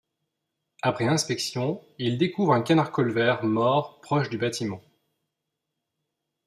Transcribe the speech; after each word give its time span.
Après 0.81 1.05
inspection, 1.05 1.79
il 1.99 2.17
découvre 2.17 2.53
un 2.53 2.63
canard 2.63 2.91
colvert 2.91 3.43
mort 3.43 4.01
proche 4.01 4.31
du 4.31 4.39
bâtiment. 4.39 4.81